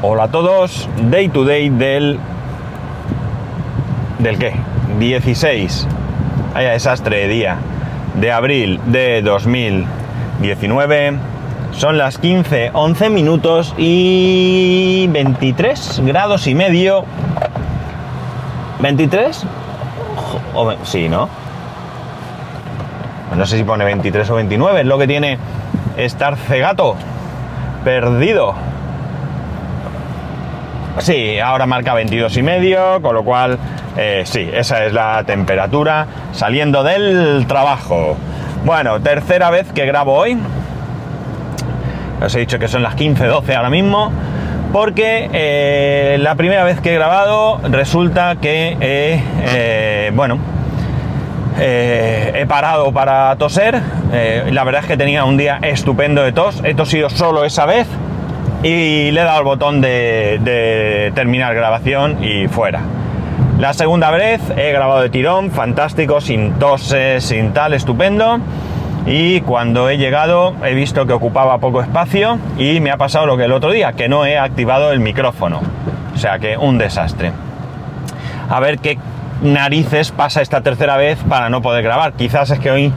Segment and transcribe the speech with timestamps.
[0.00, 2.20] Hola a todos, day to day del...
[4.20, 4.54] ¿Del qué?
[5.00, 5.88] 16.
[6.54, 7.56] Vaya desastre día.
[8.20, 11.14] De abril de 2019.
[11.72, 17.04] Son las 15, 11 minutos y 23 grados y medio.
[18.80, 19.36] ¿23?
[20.54, 21.28] O, sí, ¿no?
[23.36, 25.38] No sé si pone 23 o 29, es lo que tiene
[25.96, 26.94] estar cegato,
[27.82, 28.67] perdido.
[31.00, 33.56] Sí, ahora marca 22 y medio, con lo cual,
[33.96, 38.16] eh, sí, esa es la temperatura saliendo del trabajo.
[38.64, 40.36] Bueno, tercera vez que grabo hoy.
[42.20, 44.10] Os he dicho que son las 15.12 ahora mismo.
[44.72, 50.38] Porque eh, la primera vez que he grabado resulta que, eh, bueno,
[51.58, 53.80] he parado para toser.
[54.50, 56.60] la verdad es que tenía un día estupendo de tos.
[56.64, 57.86] He tosido solo esa vez
[58.62, 62.80] y le he dado el botón de, terminar grabación y fuera.
[63.58, 68.38] La segunda vez he grabado de tirón, fantástico, sin toses, sin tal, estupendo.
[69.06, 73.36] Y cuando he llegado he visto que ocupaba poco espacio y me ha pasado lo
[73.36, 75.60] que el otro día, que no he activado el micrófono.
[76.14, 77.32] O sea que un desastre.
[78.50, 78.98] A ver qué
[79.42, 82.12] narices pasa esta tercera vez para no poder grabar.
[82.12, 82.92] Quizás es que hoy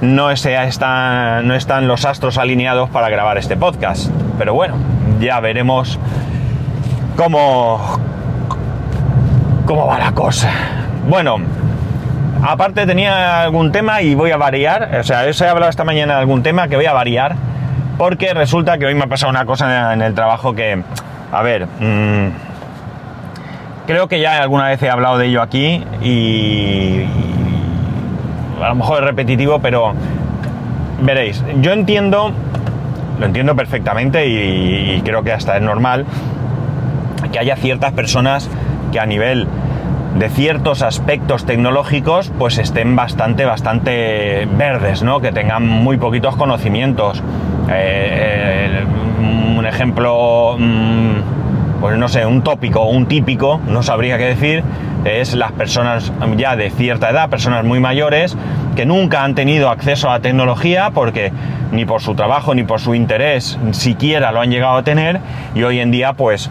[0.00, 4.10] no, está, no están los astros alineados para grabar este podcast.
[4.38, 4.74] Pero bueno,
[5.20, 5.98] ya veremos
[7.16, 7.98] cómo,
[9.66, 10.50] cómo va la cosa.
[11.08, 11.38] Bueno,
[12.42, 14.96] aparte tenía algún tema y voy a variar.
[15.00, 17.36] O sea, os he hablado esta mañana de algún tema que voy a variar.
[17.98, 20.80] Porque resulta que hoy me ha pasado una cosa en el trabajo que,
[21.32, 22.28] a ver, mm,
[23.88, 27.04] creo que ya alguna vez he hablado de ello aquí y
[28.62, 29.94] a lo mejor es repetitivo, pero
[31.00, 32.32] veréis, yo entiendo,
[33.18, 36.06] lo entiendo perfectamente y, creo que hasta es normal
[37.32, 38.48] que haya ciertas personas
[38.92, 39.46] que a nivel
[40.18, 45.20] de ciertos aspectos tecnológicos pues estén bastante, bastante verdes, ¿no?
[45.20, 47.22] Que tengan muy poquitos conocimientos.
[47.70, 48.84] Eh,
[49.56, 54.62] un ejemplo, mm, pues no sé, un tópico, un típico, no sabría qué decir,
[55.04, 58.36] es las personas ya de cierta edad, personas muy mayores,
[58.78, 61.32] que nunca han tenido acceso a la tecnología porque
[61.72, 65.18] ni por su trabajo ni por su interés siquiera lo han llegado a tener
[65.56, 66.48] y hoy en día pues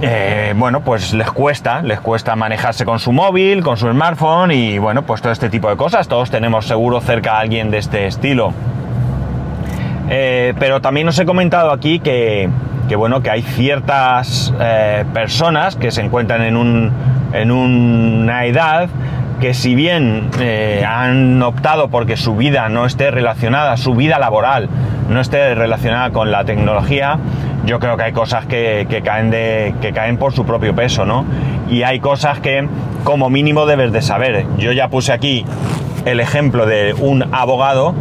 [0.00, 4.78] eh, bueno, pues les cuesta, les cuesta manejarse con su móvil, con su smartphone y
[4.78, 6.08] bueno, pues todo este tipo de cosas.
[6.08, 8.54] Todos tenemos seguro cerca a alguien de este estilo.
[10.08, 12.48] Eh, pero también os he comentado aquí que,
[12.96, 16.90] bueno, que hay ciertas eh, personas que se encuentran en un
[17.34, 18.88] en una edad
[19.42, 24.68] que si bien eh, han optado porque su vida no esté relacionada, su vida laboral
[25.10, 27.18] no esté relacionada con la tecnología,
[27.66, 31.24] yo creo que hay cosas que, caen, de, que caen por su propio peso, ¿no?
[31.68, 32.68] Y hay cosas que
[33.02, 34.46] como mínimo debes de saber.
[34.58, 35.44] Yo ya puse aquí
[36.04, 37.96] el ejemplo de un abogado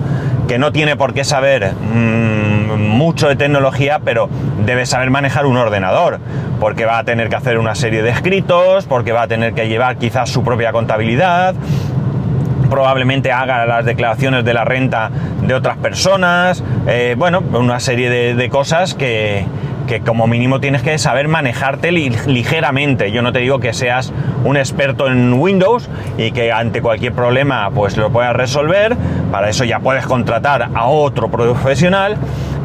[0.47, 4.29] que no tiene por qué saber mm, mucho de tecnología, pero
[4.65, 6.19] debe saber manejar un ordenador,
[6.59, 9.67] porque va a tener que hacer una serie de escritos, porque va a tener que
[9.67, 11.55] llevar quizás su propia contabilidad,
[12.69, 15.11] probablemente haga las declaraciones de la renta
[15.41, 19.45] de otras personas, eh, bueno, una serie de cosas que,
[19.91, 23.12] que como mínimo tienes que saber manejarte ligeramente.
[23.12, 24.13] Yo no te digo que seas
[24.46, 28.96] un experto en Windows y que ante cualquier problema pues lo puedas resolver,
[29.34, 32.16] para eso ya puedes contratar a otro profesional,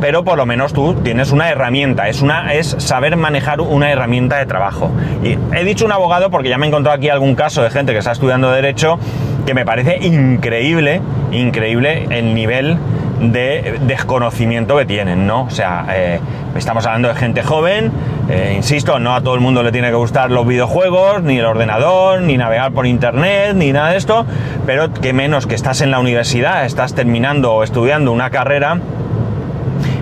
[0.00, 4.36] pero por lo menos tú tienes una herramienta, es, una, es saber manejar una herramienta
[4.36, 4.92] de trabajo.
[5.24, 7.90] Y he dicho un abogado porque ya me he encontrado aquí algún caso de gente
[7.90, 9.00] que está estudiando derecho
[9.46, 11.00] que me parece increíble,
[11.32, 12.78] increíble el nivel
[13.20, 15.44] de desconocimiento que tienen, ¿no?
[15.44, 16.20] O sea, eh,
[16.56, 17.90] estamos hablando de gente joven,
[18.28, 21.44] eh, insisto, no a todo el mundo le tiene que gustar los videojuegos, ni el
[21.44, 24.26] ordenador, ni navegar por internet, ni nada de esto,
[24.66, 28.78] pero que menos que estás en la universidad, estás terminando o estudiando una carrera,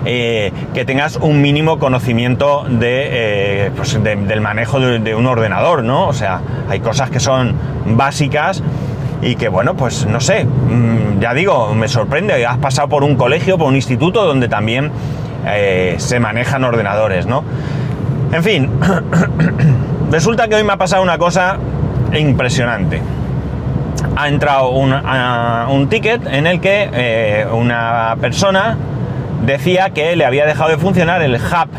[0.07, 6.07] eh, que tengas un mínimo conocimiento de, pues del manejo de, de, un ordenador, ¿no?
[6.07, 8.61] O sea, hay cosas que son básicas
[9.21, 13.15] y que bueno, pues no sé, mm, ya digo, me sorprende, has pasado por un
[13.15, 14.91] colegio, por un instituto donde también
[15.45, 17.43] eh, se manejan ordenadores, ¿no?
[18.31, 18.69] En fin,
[20.11, 21.57] resulta que hoy me ha pasado una cosa
[22.13, 23.01] impresionante.
[24.15, 28.77] Ha entrado un, ticket en el que eh, una persona
[29.45, 31.69] decía que le había dejado de funcionar el hub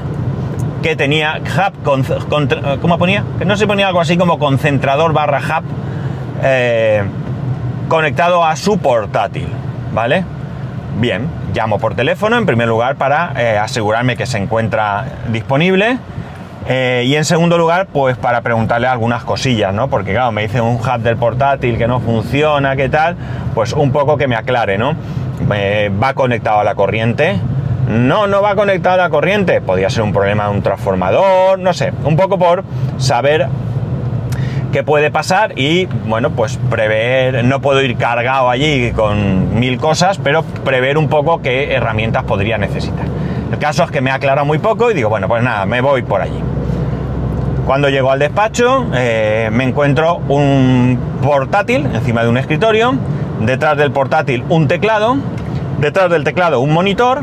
[0.83, 2.49] que tenía, hub, con,
[2.81, 3.25] ¿cómo ponía?
[3.39, 5.65] Que no se ponía algo así como concentrador barra hub.
[6.43, 7.03] Eh,
[7.89, 9.49] conectado a su portátil,
[9.93, 10.25] ¿vale?
[10.99, 15.99] Bien, llamo por teléfono, en primer lugar, para eh, asegurarme que se encuentra disponible.
[16.69, 19.89] Eh, y en segundo lugar, pues para preguntarle algunas cosillas, ¿no?
[19.89, 23.17] Porque claro, me dice un hub del portátil que no funciona, ¿qué tal?
[23.55, 24.97] Pues un poco que me aclare, ¿no?
[25.49, 27.39] ¿Va conectado a la corriente?
[27.89, 29.61] No, no va conectado a la corriente.
[29.61, 31.93] Podría ser un problema de un transformador, no sé.
[32.05, 32.65] Un poco por
[32.99, 33.49] saber
[34.83, 40.43] puede pasar y, bueno, pues prever, no puedo ir cargado allí con mil cosas, pero
[40.43, 43.07] prever un poco qué herramientas podría necesitar.
[43.53, 46.03] El caso es que me aclara muy poco y digo, bueno, pues nada, me voy
[46.03, 46.41] por allí.
[47.65, 52.95] Cuando llego al despacho eh, me encuentro un portátil encima de un escritorio,
[53.41, 55.17] detrás del portátil un teclado,
[55.81, 57.23] detrás del teclado un monitor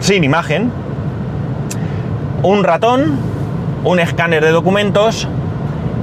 [0.00, 0.70] sin imagen,
[2.42, 3.18] un ratón,
[3.84, 5.28] un escáner de documentos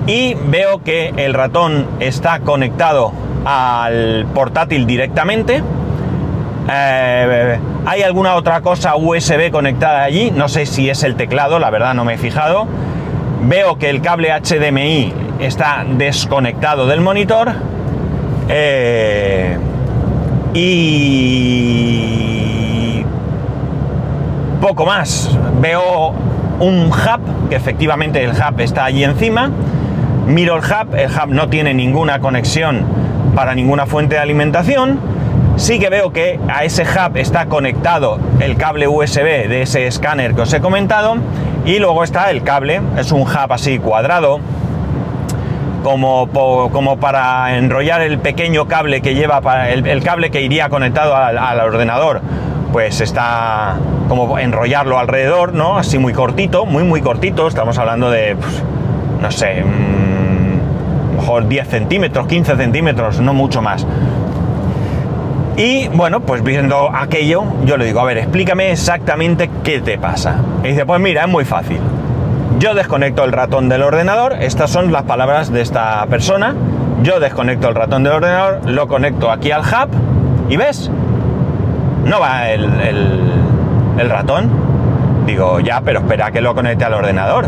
[0.08, 3.12] y veo que el ratón está conectado
[3.46, 5.64] al portátil directamente.
[6.72, 11.70] Eh, hay alguna otra cosa USB conectada allí, no sé si es el teclado, la
[11.70, 12.68] verdad no me he fijado
[13.44, 17.52] Veo que el cable HDMI está desconectado del monitor.
[18.48, 19.58] Eh,
[20.54, 21.84] y
[24.62, 25.36] poco más.
[25.60, 26.14] Veo
[26.60, 29.50] un hub, que efectivamente el hub está allí encima.
[30.32, 32.86] Miro el hub, el hub no tiene ninguna conexión
[33.36, 34.98] para ninguna fuente de alimentación.
[35.58, 40.34] Sí que veo que a ese hub está conectado el cable USB de ese escáner
[40.34, 41.18] que os he comentado
[41.66, 44.40] y luego está el cable, es un hub así cuadrado,
[45.84, 46.30] como,
[46.72, 51.60] como para enrollar el pequeño cable que lleva, para el, cable que iría conectado al,
[51.60, 52.22] ordenador,
[52.72, 53.76] pues está
[54.08, 55.78] como enrollarlo alrededor, ¿no?
[55.78, 58.64] Así muy cortito, muy muy cortito, estamos hablando de, pues,
[59.22, 60.11] no sé, mm,
[61.22, 63.86] mejor 10 centímetros, 15 centímetros, no mucho más.
[65.56, 70.38] Y bueno, pues viendo aquello, yo le digo, a ver, explícame exactamente qué te pasa.
[70.64, 71.80] Y dice, pues mira, es muy fácil.
[72.58, 76.56] Yo desconecto el ratón del ordenador, estas son las palabras de esta persona.
[77.04, 79.90] Yo desconecto el ratón del ordenador, lo conecto aquí al hub
[80.50, 80.90] y ves,
[82.06, 82.64] no va el,
[84.00, 84.50] el, ratón.
[85.28, 87.46] Digo, ya, pero espera que lo conecte al ordenador.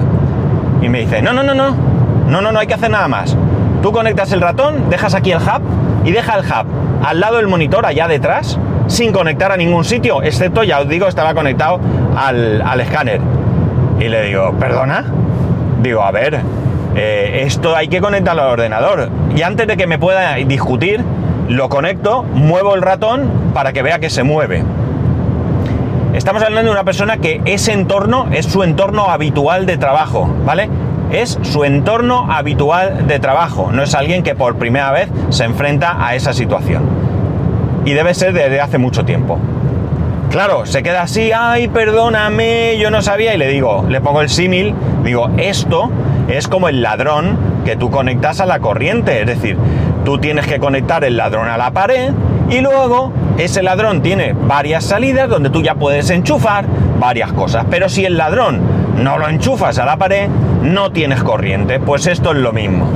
[0.81, 1.75] Y me dice, no, no, no, no,
[2.27, 3.35] no, no, no hay que hacer nada más.
[3.83, 5.61] Tú conectas el ratón, dejas aquí el hub
[6.05, 6.65] y deja el hub
[7.03, 8.57] al lado del monitor, allá detrás,
[8.87, 11.81] sin conectar a ningún sitio, excepto, ya os digo, estaba conectado
[12.15, 13.19] al, escáner.
[13.99, 15.03] Y le digo, ¿perdona?
[15.81, 16.39] Digo, a ver,
[16.95, 19.09] eh, esto hay que conectarlo al ordenador.
[19.35, 21.03] Y antes de que me pueda discutir,
[21.49, 24.63] lo conecto, muevo el ratón para que vea que se mueve.
[26.13, 30.69] Estamos hablando de una persona que ese entorno es su entorno habitual de trabajo, ¿vale?
[31.13, 36.05] Es su entorno habitual de trabajo, no es alguien que por primera vez se enfrenta
[36.05, 36.83] a esa situación.
[37.85, 39.39] Y debe ser desde hace mucho tiempo.
[40.31, 44.29] Claro, se queda así, ay, perdóname, yo no sabía, y le digo, le pongo el
[44.29, 44.73] símil,
[45.03, 45.91] digo, esto
[46.27, 49.57] es como el ladrón que tú conectas a la corriente, es decir,
[50.03, 52.11] tú tienes que conectar el ladrón a la pared
[52.49, 56.65] y luego ese ladrón tiene varias salidas donde tú ya puedes enchufar
[56.99, 60.29] varias cosas, pero si el ladrón no lo enchufas a la pared,
[60.61, 61.79] no tienes corriente.
[61.79, 62.87] Pues esto es lo mismo.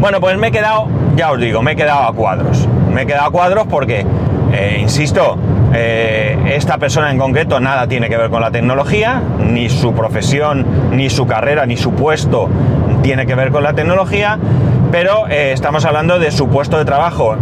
[0.00, 2.66] Bueno, pues me he quedado, ya os digo, me he quedado a cuadros.
[2.90, 4.06] Me he quedado a cuadros porque,
[4.52, 5.36] eh, insisto,
[5.74, 10.64] eh, esta persona en concreto nada tiene que ver con la tecnología, ni su profesión,
[10.92, 12.48] ni su carrera, ni su puesto
[13.02, 14.38] tiene que ver con la tecnología,
[14.90, 17.36] pero eh, estamos hablando de su puesto de trabajo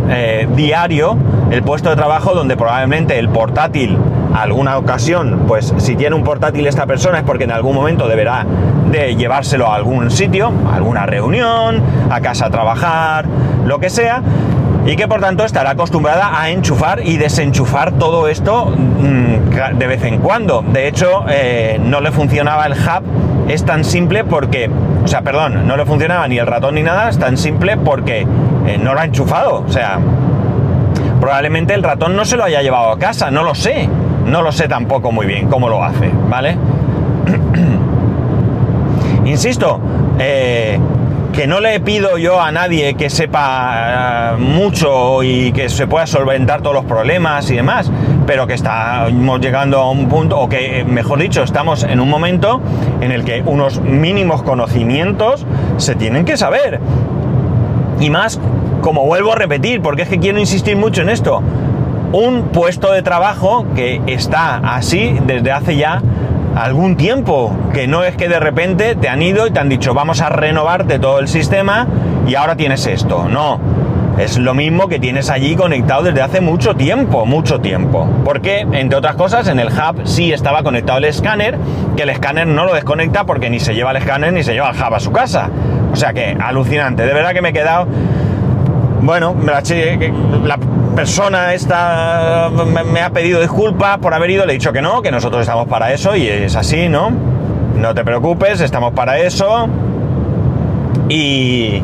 [0.55, 1.17] diario,
[1.51, 3.97] el puesto de trabajo donde probablemente el portátil
[4.43, 8.45] alguna ocasión, pues si tiene un portátil esta persona es porque en algún momento deberá
[8.91, 13.27] de llevárselo a algún sitio, a alguna reunión, a casa trabajar,
[13.67, 14.23] lo que sea,
[14.87, 20.03] y que por tanto estará acostumbrada a enchufar y desenchufar todo esto mm, de vez
[20.05, 20.63] en cuando.
[20.63, 24.71] De hecho, eh, no le funcionaba el hub, es tan simple porque,
[25.05, 28.27] o sea, perdón, no le funcionaba ni el ratón ni nada, es tan simple porque
[28.67, 29.99] eh, no lo ha enchufado, o sea,
[31.21, 33.89] probablemente el ratón no se lo haya llevado a casa, no lo sé.
[34.29, 36.57] No lo sé tampoco muy bien cómo lo hace, ¿vale?
[39.25, 39.81] Insisto,
[40.19, 40.79] eh,
[41.33, 46.07] que no le pido yo a nadie que sepa eh, mucho y que se pueda
[46.07, 47.91] solventar todos los problemas y demás,
[48.27, 52.61] pero que estamos llegando a un punto, o que, mejor dicho, estamos en un momento
[53.01, 55.47] en el que unos mínimos conocimientos
[55.79, 56.81] se tienen que saber.
[58.01, 58.39] Y más,
[58.83, 61.43] como vuelvo a repetir, porque es que quiero insistir mucho en esto,
[62.13, 66.03] un puesto de trabajo que está así desde hace ya
[66.57, 69.95] algún tiempo, que no es que de repente te han ido y te han dicho
[69.95, 71.87] vamos a renovarte todo el sistema
[72.27, 73.61] y ahora tienes esto, no.
[74.19, 78.09] es lo mismo que tienes allí conectado desde hace mucho tiempo, mucho tiempo.
[78.25, 81.57] Porque, entre otras cosas, en el hub sí estaba conectado el escáner,
[81.97, 84.71] que el escáner no lo desconecta porque ni se lleva el escáner ni se lleva
[84.71, 85.49] el hub a su casa.
[85.93, 87.07] O sea que, alucinante.
[87.07, 87.87] De verdad que me he quedado...
[89.01, 89.63] Bueno, la,
[90.45, 90.59] la
[90.99, 92.51] persona esta
[92.93, 95.69] me ha pedido disculpas por haber ido, le he dicho que no, que nosotros estamos
[95.69, 97.13] para eso y es así, ¿no?
[97.77, 99.69] No te preocupes, estamos para eso.
[101.09, 101.81] Y,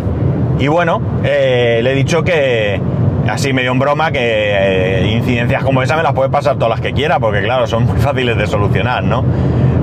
[0.59, 2.81] y bueno, eh, le he dicho que,
[3.29, 6.81] así medio en broma, que eh, incidencias como esa me las puede pasar todas las
[6.81, 9.25] que quiera, porque claro, son muy fáciles de solucionar, ¿no?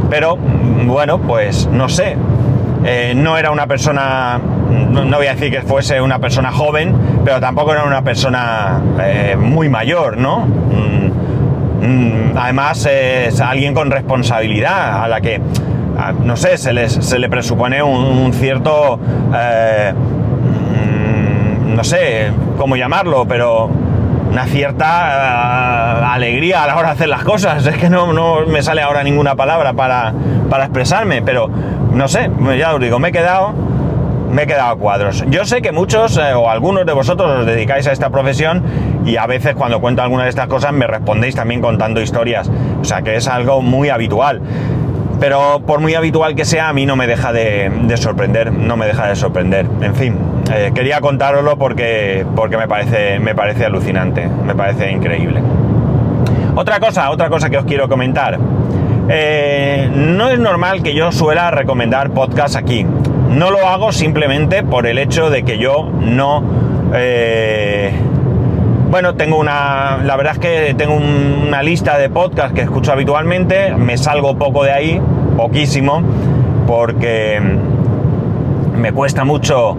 [0.10, 2.18] Pero bueno, pues no sé.
[2.84, 7.40] Eh, no era una persona, no, voy a decir que fuese una persona joven, pero
[7.40, 8.82] tampoco era una persona
[9.40, 10.46] muy mayor, ¿no?
[10.46, 15.42] Mm, mm, además es alguien con responsabilidad, a la que,
[16.24, 19.00] no sé, se, le presupone un, cierto
[21.76, 23.70] no sé cómo llamarlo, pero
[24.30, 27.66] una cierta eh, alegría a la hora de hacer las cosas.
[27.66, 30.14] Es que no, no me sale ahora ninguna palabra para,
[30.50, 31.50] para, expresarme, pero
[31.92, 33.54] no sé, ya os digo, me he quedado,
[34.32, 35.24] me he quedado a cuadros.
[35.30, 38.64] Yo sé que muchos eh, o algunos de vosotros os dedicáis a esta profesión
[39.06, 42.50] y a veces cuando cuento alguna de estas cosas me respondéis también contando historias.
[42.82, 44.42] O sea que es algo muy habitual.
[45.20, 48.88] Pero por muy habitual que sea, a mí no me deja de, sorprender, no me
[48.88, 49.68] deja de sorprender.
[49.82, 50.18] En fin,
[50.52, 55.42] eh, quería contároslo porque, porque me, parece, me parece alucinante, me parece increíble.
[56.56, 58.40] Otra cosa, otra cosa que os quiero comentar.
[59.10, 62.86] Eh, no es normal que yo suela recomendar podcasts aquí.
[63.32, 66.44] No lo hago simplemente por el hecho de que yo no...
[66.94, 67.92] Eh,
[68.90, 70.00] bueno, tengo una.
[70.04, 73.74] La verdad es que tengo una lista de podcasts que escucho habitualmente.
[73.74, 75.02] Me salgo poco de ahí,
[75.38, 76.02] poquísimo,
[76.68, 77.40] porque
[78.76, 79.78] me cuesta mucho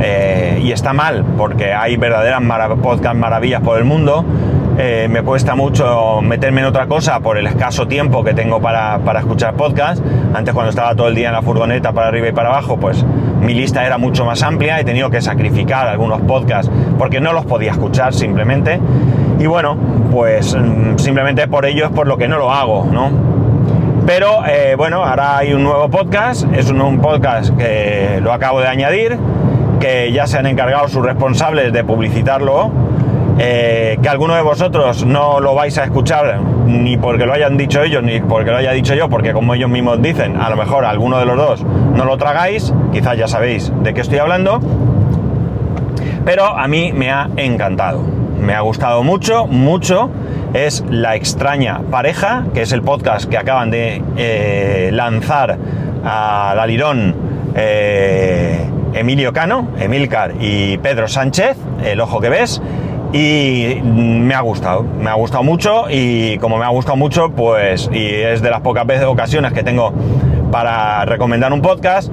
[0.00, 2.40] eh, y está mal, porque hay verdaderas
[2.82, 4.24] podcast maravillas por el mundo.
[4.76, 8.98] Eh, me cuesta mucho meterme en otra cosa por el escaso tiempo que tengo para,
[9.18, 10.04] escuchar podcast.
[10.34, 13.04] Antes cuando estaba todo el día en la furgoneta para arriba y para abajo, pues
[13.40, 14.80] mi lista era mucho más amplia.
[14.80, 18.80] He tenido que sacrificar algunos podcasts porque no los podía escuchar simplemente.
[19.38, 19.76] Y bueno,
[20.10, 23.10] pues mm, simplemente por ello es por lo que no lo hago, ¿no?
[24.06, 28.66] Pero eh, bueno, ahora hay un nuevo podcast, es un podcast que lo acabo de
[28.66, 29.18] añadir,
[29.78, 32.72] que ya se han encargado sus responsables de publicitarlo
[33.38, 37.82] eh, que alguno de vosotros no lo vais a escuchar ni porque lo hayan dicho
[37.82, 40.84] ellos ni porque lo haya dicho yo, porque como ellos mismos dicen, a lo mejor
[40.84, 44.60] alguno de los dos no lo tragáis, quizás ya sabéis de qué estoy hablando,
[46.24, 48.02] pero a mí me ha encantado,
[48.40, 50.10] me ha gustado mucho, mucho.
[50.54, 55.58] Es La extraña pareja, que es el podcast que acaban de eh, lanzar
[56.04, 57.16] a Dalirón
[57.56, 58.64] eh,
[58.94, 62.62] Emilio Cano, Emilcar y Pedro Sánchez, El Ojo que ves
[63.14, 67.88] y me ha gustado, me ha gustado mucho y como me ha gustado mucho, pues,
[67.92, 69.92] y es de las pocas veces, ocasiones que tengo
[70.50, 72.12] para recomendar un podcast,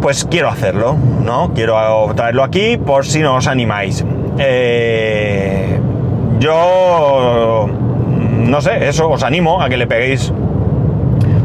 [0.00, 1.52] pues quiero hacerlo, ¿no?
[1.54, 1.78] Quiero
[2.16, 4.04] traerlo aquí por si no os animáis.
[4.38, 5.78] Eh,
[6.40, 10.32] yo, no sé, eso, os animo a que le peguéis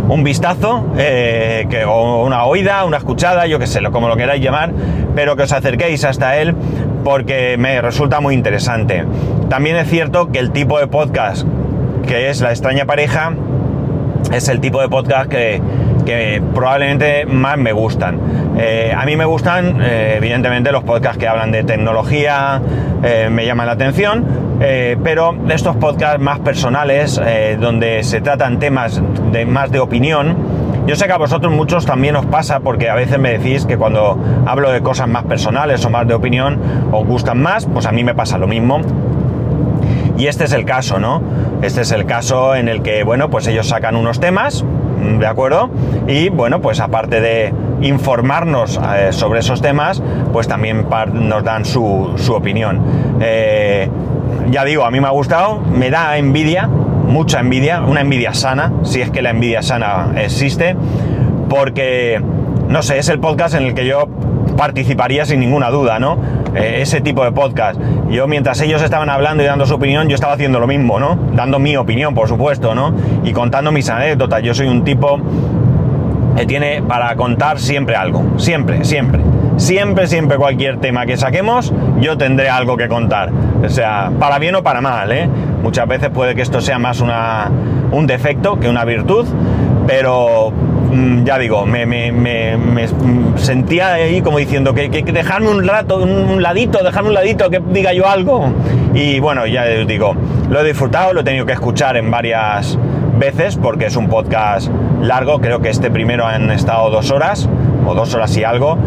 [0.09, 4.43] un vistazo, eh, que, o una oída, una escuchada, yo que sé, como lo queráis
[4.43, 4.71] llamar,
[5.15, 6.55] pero que os acerquéis hasta él
[7.03, 9.05] porque me resulta muy interesante.
[9.49, 11.45] También es cierto que el tipo de podcast
[12.07, 13.33] que es La extraña pareja
[14.31, 15.61] es el tipo de podcast que,
[16.53, 18.19] probablemente más me gustan.
[18.57, 22.61] Eh, a mí me gustan, eh, evidentemente, los podcasts que hablan de tecnología,
[23.03, 24.25] eh, me llaman la atención,
[25.03, 27.19] pero estos podcasts más personales,
[27.59, 30.37] donde se tratan temas de, más de opinión,
[30.85, 33.77] yo sé que a vosotros muchos también os pasa porque a veces me decís que
[33.77, 36.59] cuando hablo de cosas más personales o más de opinión
[36.91, 38.81] os gustan más, pues a mí me pasa lo mismo.
[40.17, 41.21] Y este es el caso, ¿no?
[41.61, 45.27] Este es el caso en el que, bueno, pues ellos sacan unos temas, mm, ¿de
[45.27, 45.69] acuerdo?
[46.07, 52.13] Y bueno, pues aparte de informarnos eh, sobre esos temas, pues también nos dan su,
[52.29, 52.81] opinión.
[53.21, 53.89] Eh,
[54.51, 56.69] ya digo, a mí me ha gustado, me da envidia
[57.13, 60.75] mucha envidia, una envidia sana, si es que la envidia sana existe,
[61.47, 62.19] porque,
[62.67, 64.07] no sé, es el podcast en el que yo
[64.57, 66.17] participaría sin ninguna duda, ¿no?
[66.55, 67.79] Eh, ese tipo de podcast.
[68.09, 71.19] Yo mientras ellos estaban hablando y dando su opinión, yo estaba haciendo lo mismo, ¿no?
[71.35, 72.95] Dando mi opinión, por supuesto, ¿no?
[73.23, 74.41] Y contando mis anécdotas.
[74.41, 75.19] Yo soy un tipo
[76.35, 79.21] que tiene para contar siempre algo, siempre, siempre.
[79.57, 83.29] Siempre, siempre cualquier tema que saquemos, yo tendré algo que contar.
[83.63, 85.29] O sea, para bien o para mal, ¿eh?
[85.61, 87.49] Muchas veces puede que esto sea más una,
[87.91, 89.25] un defecto que una virtud,
[89.87, 90.51] pero
[90.91, 92.87] mm, ya digo, me, me- me-
[93.37, 97.49] sentía ahí como diciendo que, que, que dejarme un rato, un ladito, dejarme un ladito
[97.49, 98.51] que diga yo algo.
[98.93, 100.13] Y bueno, ya os digo,
[100.49, 102.77] lo he disfrutado, lo he tenido que escuchar en varias
[103.17, 104.69] veces porque es un podcast
[105.01, 107.47] largo, creo que este primero han estado dos horas
[107.85, 108.77] o dos horas y algo.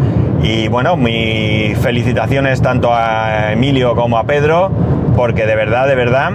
[0.41, 4.71] Y bueno, mis felicitaciones tanto a Emilio como a Pedro,
[5.15, 6.31] porque de verdad, de verdad,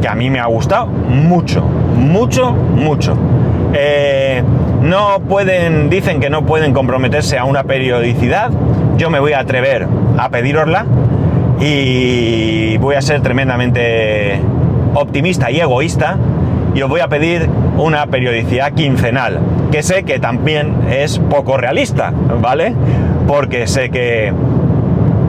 [0.00, 3.16] que a mí me ha gustado mucho, mucho, mucho.
[3.72, 4.42] Eh,
[4.82, 8.50] no pueden, dicen que no pueden comprometerse a una periodicidad.
[8.96, 9.86] Yo me voy a atrever
[10.18, 10.86] a pedirosla
[11.60, 14.40] y voy a ser tremendamente
[14.94, 16.18] optimista y egoísta
[16.74, 19.38] y os voy a pedir una periodicidad quincenal,
[19.70, 22.74] que sé que también es poco realista, ¿vale?
[23.26, 24.32] Porque sé que,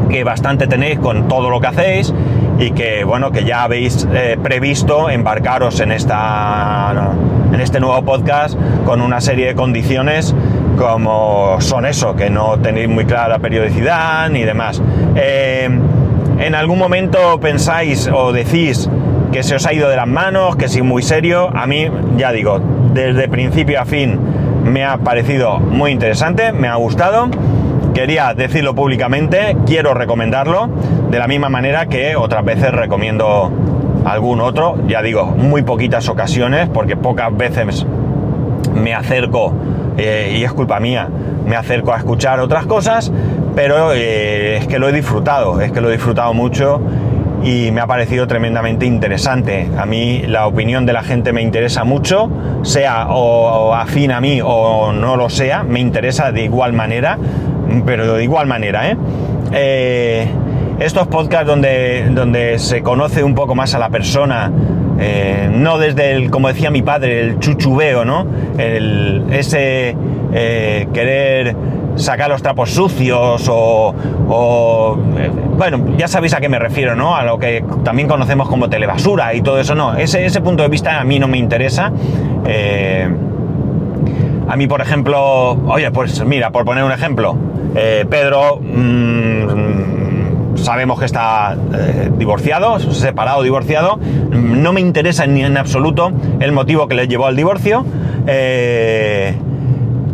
[0.10, 2.14] que bastante tenéis con todo lo que hacéis
[2.60, 7.14] y que bueno que ya habéis eh, previsto embarcaros en esta
[7.52, 10.34] en este nuevo podcast con una serie de condiciones
[10.78, 14.82] como son eso que no tenéis muy clara la periodicidad ni demás.
[15.16, 15.70] Eh,
[16.40, 18.90] en algún momento pensáis o decís
[19.32, 22.32] que se os ha ido de las manos que si muy serio a mí ya
[22.32, 22.60] digo
[22.94, 24.20] desde principio a fin
[24.64, 27.30] me ha parecido muy interesante me ha gustado
[27.96, 30.70] quería decirlo públicamente, quiero recomendarlo,
[31.10, 33.50] de la misma manera que otras veces recomiendo
[34.04, 37.86] algún otro, ya digo, muy poquitas ocasiones, porque pocas veces
[38.76, 39.54] me acerco,
[39.98, 41.08] eh, y es culpa mía,
[41.48, 43.14] me acerco a escuchar otras cosas,
[43.56, 46.82] pero eh, es que lo he disfrutado, es que lo he disfrutado mucho
[47.44, 49.70] y me ha parecido tremendamente interesante.
[49.78, 52.30] A mí la opinión de la gente me interesa mucho,
[52.64, 57.18] sea o, o afín a mí o no lo sea, me interesa de igual manera,
[57.84, 58.98] pero de igual manera, ¿eh?
[59.52, 60.28] Eh,
[60.80, 64.52] estos podcasts donde, donde se conoce un poco más a la persona,
[65.00, 68.26] eh, no desde el, como decía mi padre, el chuchubeo, ¿no?
[68.58, 69.96] El, ese
[70.34, 71.56] eh, querer
[71.96, 73.96] sacar los trapos sucios o,
[74.28, 74.98] o,
[75.58, 77.16] bueno, ya sabéis a qué me refiero, ¿no?
[77.16, 79.96] A lo que también conocemos como telebasura y todo eso, no.
[79.96, 81.94] Ese, ese punto de vista a mí no me interesa.
[84.48, 87.36] A mí, por ejemplo, oye, pues mira, por poner un ejemplo,
[87.76, 94.00] eh, Pedro, mm, sabemos que está eh, divorciado, separado, divorciado,
[94.32, 97.86] no me interesa ni en absoluto el motivo que le llevó al divorcio,
[98.28, 99.36] eh,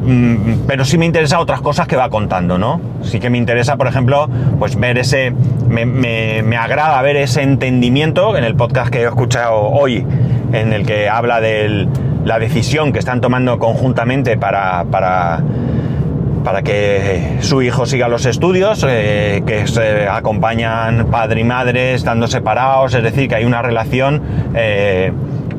[0.04, 2.82] mm, pero sí me interesa otras cosas que va contando, ¿no?
[3.04, 4.28] Sí que me interesa, por ejemplo,
[4.60, 5.32] pues ver ese,
[5.70, 10.06] me, me- agrada ver ese entendimiento en el podcast que he escuchado hoy,
[10.54, 11.88] en el que habla de
[12.26, 15.42] la decisión que están tomando conjuntamente para, para,
[16.44, 22.28] para que su hijo siga los estudios, eh, que se acompañan padre y madre estando
[22.28, 24.22] separados, es decir, que hay una relación,
[24.56, 25.12] eh,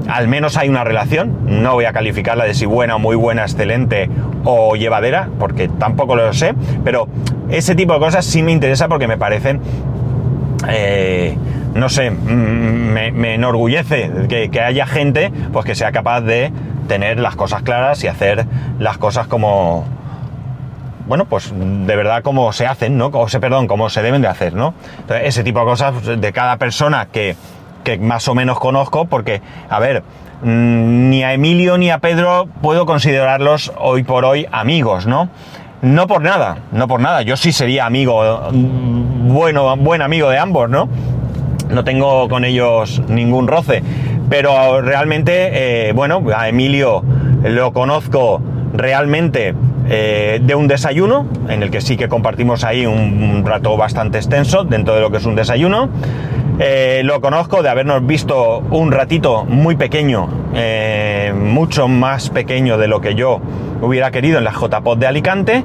[0.08, 4.08] al menos hay una relación, no voy a calificarla de si buena muy buena, excelente
[4.44, 7.08] o llevadera, porque tampoco lo sé, pero
[7.48, 9.60] ese tipo de cosas sí me interesa porque me parecen
[10.68, 11.36] eh,
[11.74, 16.52] no sé, mm, me, me enorgullece que, que haya gente pues que sea capaz de
[16.88, 18.46] tener las cosas claras y hacer
[18.78, 19.84] las cosas como
[21.06, 23.06] bueno, pues de verdad como se hacen, ¿no?
[23.12, 24.74] O se, perdón, como se deben de hacer, ¿no?
[25.22, 27.36] Ese tipo de cosas de cada persona que,
[27.84, 30.02] que más o menos conozco, porque, a ver,
[30.42, 35.28] mm, ni a Emilio ni a Pedro puedo considerarlos hoy por hoy amigos, ¿no?
[35.82, 37.22] No por nada, no por nada.
[37.22, 40.88] Yo sí sería amigo, mm, bueno, buen amigo de ambos, ¿no?
[41.72, 43.82] no tengo con ellos ningún roce.
[44.28, 47.02] Pero realmente, eh, bueno, a Emilio
[47.42, 48.40] lo conozco
[48.72, 49.54] realmente
[49.88, 54.64] eh, de un desayuno, en el que sí que compartimos ahí un, rato bastante extenso
[54.64, 55.88] dentro de lo que es un desayuno.
[56.58, 62.88] Eh, lo conozco de habernos visto un ratito muy pequeño, eh, mucho más pequeño de
[62.88, 63.40] lo que yo
[63.80, 65.64] hubiera querido en la JPod de Alicante.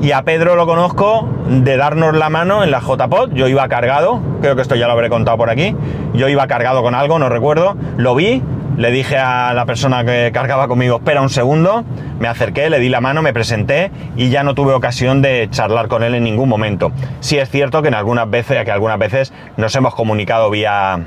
[0.00, 3.32] Y a Pedro lo conozco de darnos la mano en la JPod.
[3.32, 5.74] Yo iba cargado, creo que esto ya lo habré contado por aquí.
[6.14, 7.76] Yo iba cargado con algo, no recuerdo.
[7.96, 8.42] Lo vi,
[8.76, 11.84] le dije a la persona que cargaba conmigo, espera un segundo.
[12.18, 15.88] Me acerqué, le di la mano, me presenté y ya no tuve ocasión de charlar
[15.88, 16.92] con él en ningún momento.
[17.20, 21.00] Sí es cierto que en algunas veces, que algunas veces nos hemos comunicado vía,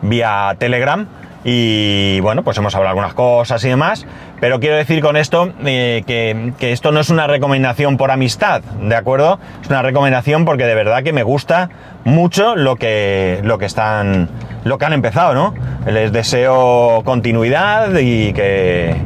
[0.00, 1.06] vía Telegram
[1.44, 4.06] y bueno, pues hemos hablado algunas cosas y demás,
[4.42, 8.60] pero quiero decir con esto eh, que, que esto no es una recomendación por amistad,
[8.60, 9.38] ¿de acuerdo?
[9.62, 11.70] Es una recomendación porque de verdad que me gusta
[12.02, 14.28] mucho lo que, lo que están,
[14.64, 15.54] lo que han empezado, ¿no?
[15.86, 18.96] Les deseo continuidad y que,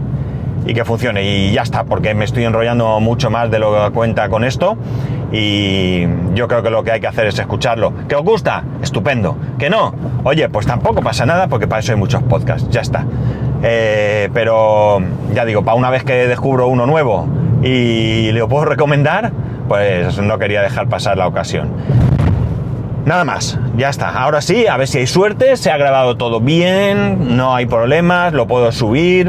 [0.65, 1.23] y que funcione.
[1.23, 4.79] Y ya está, porque me estoy enrollando mucho más de lo que cuenta con esto.
[5.33, 7.93] Y yo creo que lo que hay que hacer es escucharlo.
[8.09, 8.65] ¿Que os gusta?
[8.81, 9.37] Estupendo.
[9.59, 9.95] ¿Que no?
[10.25, 12.71] Oye, pues tampoco pasa nada porque para eso hay muchos podcasts.
[12.71, 13.05] Ya está.
[13.63, 15.01] Eh, pero
[15.33, 17.27] ya digo, para una vez que descubro uno nuevo
[17.63, 19.33] y le puedo recomendar,
[19.69, 21.71] pues no quería dejar pasar la ocasión.
[23.05, 24.09] Nada más, ya está.
[24.09, 28.33] Ahora sí, a ver si hay suerte, se ha grabado todo bien, no hay problemas,
[28.33, 29.29] lo puedo subir.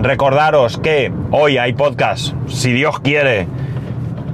[0.00, 3.48] Recordaros que hoy hay podcast, si Dios quiere,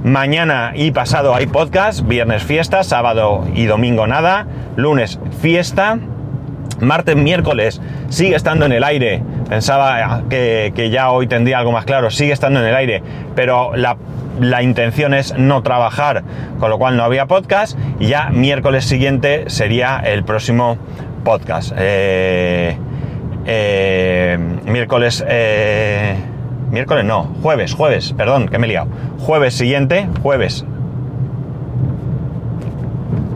[0.03, 5.97] mañana y pasado hay podcast, viernes fiesta, sábado y domingo nada, lunes fiesta,
[6.81, 9.21] martes, miércoles sigue estando en el aire.
[9.49, 13.03] Pensaba que, que ya hoy tendría algo más claro, sigue estando en el aire,
[13.35, 13.97] pero la
[14.39, 16.23] la intención es no trabajar,
[16.59, 17.77] con lo cual no había podcast.
[17.99, 20.77] Y ya miércoles siguiente sería el próximo
[21.23, 21.73] podcast.
[21.77, 22.77] Eh,
[23.45, 26.15] eh, miércoles, eh,
[26.71, 28.87] miércoles no, jueves, jueves, perdón, que me he liado.
[29.19, 30.65] Jueves siguiente, jueves.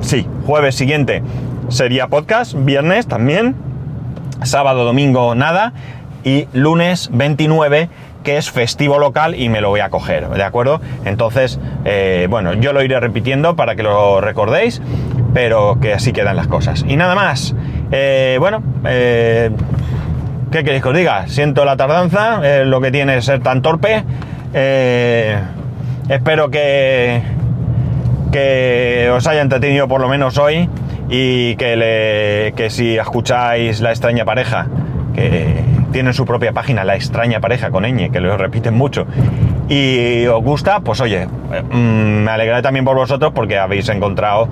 [0.02, 1.22] Sí, jueves siguiente
[1.70, 3.56] sería podcast, viernes también,
[4.44, 5.74] sábado, domingo nada
[6.24, 7.90] y lunes 29
[8.26, 10.82] que es festivo local y me lo voy a coger, ¿de acuerdo?
[11.06, 14.82] Entonces, eh, bueno, yo lo iré repitiendo para que lo recordéis,
[15.34, 16.84] pero que así quedan las cosas.
[16.88, 17.56] Y nada más,
[17.92, 19.52] eh, bueno, eh,
[20.52, 21.28] ¿qué queréis que os diga?
[21.28, 24.04] Siento la tardanza, lo que tiene es ser tan torpe.
[26.10, 27.22] espero que,
[28.32, 30.68] que os haya entretenido por lo menos hoy
[31.10, 34.68] y que, le, que si escucháis la extraña pareja,
[35.14, 39.06] que tienen su propia página, La extraña pareja con ñ, que lo repiten mucho,
[39.70, 44.48] y os gusta, pues oye, mm, me alegraré también por vosotros porque habéis encontrado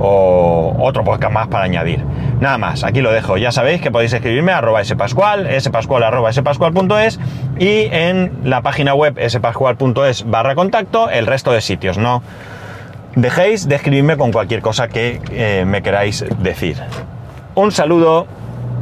[0.00, 2.04] otro podcast más para añadir.
[2.40, 3.36] Nada más, aquí lo dejo.
[3.36, 7.18] Ya sabéis que podéis escribirme a arroba spascual, spascual arroba spascual.es
[7.58, 11.98] y en la página web spascual.es barra contacto el resto de sitios.
[11.98, 12.22] No
[13.20, 16.76] dejéis de escribirme con cualquier cosa que eh, me queráis decir.
[17.54, 18.26] Un saludo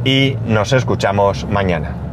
[0.05, 2.06] y nos escuchamos mañana.